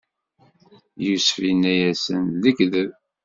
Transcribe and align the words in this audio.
Yusef 1.05 1.37
inna-yasen: 1.49 2.21
D 2.41 2.43
lekdeb! 2.43 2.91